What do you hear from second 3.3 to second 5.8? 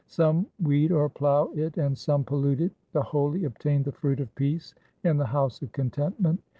obtain the fruit of peace in the house of